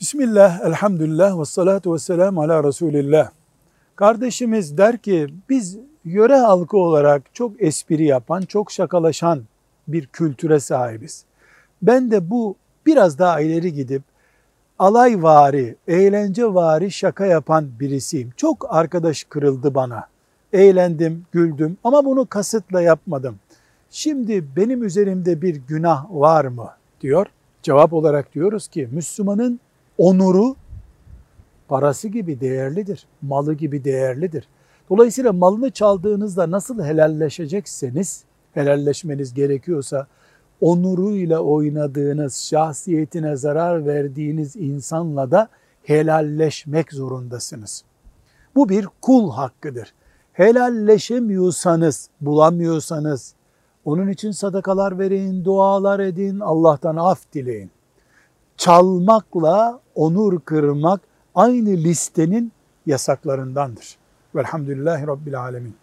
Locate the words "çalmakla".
58.60-59.80